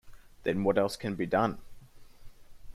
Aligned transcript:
Then 0.41 0.63
what 0.63 0.79
else 0.79 0.95
can 0.95 1.13
be 1.13 1.27
done? 1.27 1.59